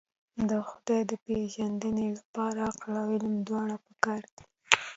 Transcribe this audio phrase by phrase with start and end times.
[0.49, 4.43] د خدای د پېژندنې لپاره عقل او علم دواړه پکار دي.